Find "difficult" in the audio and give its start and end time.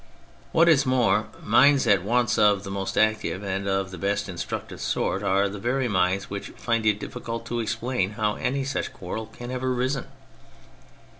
6.99-7.45